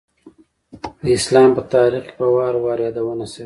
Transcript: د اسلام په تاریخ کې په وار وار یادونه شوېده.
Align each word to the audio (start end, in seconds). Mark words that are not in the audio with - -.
د 1.03 1.05
اسلام 1.17 1.49
په 1.57 1.61
تاریخ 1.73 2.03
کې 2.07 2.13
په 2.19 2.25
وار 2.35 2.55
وار 2.63 2.77
یادونه 2.85 3.25
شوېده. 3.31 3.39